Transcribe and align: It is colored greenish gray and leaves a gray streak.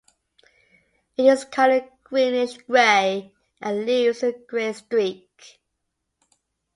It 1.15 1.27
is 1.27 1.45
colored 1.45 1.87
greenish 2.03 2.57
gray 2.63 3.35
and 3.61 3.85
leaves 3.85 4.23
a 4.23 4.31
gray 4.31 4.73
streak. 4.73 5.61